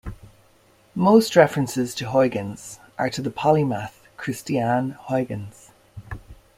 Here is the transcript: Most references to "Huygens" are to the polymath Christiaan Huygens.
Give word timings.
Most 0.95 1.35
references 1.35 1.93
to 1.93 2.07
"Huygens" 2.09 2.79
are 2.97 3.11
to 3.11 3.21
the 3.21 3.29
polymath 3.29 3.99
Christiaan 4.17 4.93
Huygens. 5.07 5.69